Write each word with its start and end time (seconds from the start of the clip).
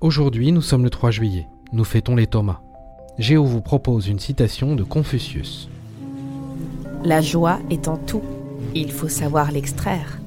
Aujourd'hui, 0.00 0.50
nous 0.50 0.62
sommes 0.62 0.84
le 0.84 0.88
3 0.88 1.10
juillet. 1.10 1.46
Nous 1.72 1.84
fêtons 1.84 2.16
les 2.16 2.26
Thomas. 2.26 2.60
Géo 3.18 3.44
vous 3.44 3.60
propose 3.60 4.08
une 4.08 4.18
citation 4.18 4.74
de 4.74 4.82
Confucius. 4.82 5.68
La 7.04 7.20
joie 7.20 7.58
est 7.68 7.86
en 7.86 7.98
tout. 7.98 8.22
Il 8.74 8.92
faut 8.92 9.10
savoir 9.10 9.52
l'extraire. 9.52 10.18